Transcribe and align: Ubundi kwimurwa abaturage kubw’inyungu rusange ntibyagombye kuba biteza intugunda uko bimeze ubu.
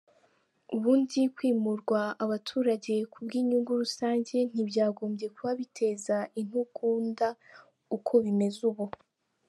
Ubundi 0.75 1.19
kwimurwa 1.35 2.01
abaturage 2.23 2.93
kubw’inyungu 3.11 3.71
rusange 3.81 4.35
ntibyagombye 4.51 5.27
kuba 5.35 5.51
biteza 5.59 6.17
intugunda 6.41 7.27
uko 7.95 8.13
bimeze 8.25 8.59
ubu. 8.69 8.85